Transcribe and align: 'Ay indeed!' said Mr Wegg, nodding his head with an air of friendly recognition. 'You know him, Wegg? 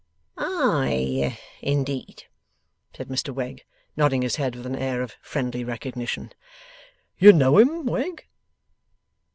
'Ay 0.35 1.37
indeed!' 1.61 2.23
said 2.91 3.07
Mr 3.07 3.31
Wegg, 3.31 3.63
nodding 3.95 4.23
his 4.23 4.37
head 4.37 4.55
with 4.55 4.65
an 4.65 4.75
air 4.75 5.03
of 5.03 5.15
friendly 5.21 5.63
recognition. 5.63 6.31
'You 7.19 7.31
know 7.31 7.59
him, 7.59 7.85
Wegg? 7.85 8.27